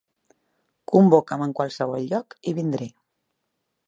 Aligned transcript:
Convoca'm 0.93 1.43
en 1.47 1.53
qualsevol 1.59 2.07
lloc 2.13 2.35
i 2.53 2.57
vindré. 2.61 2.89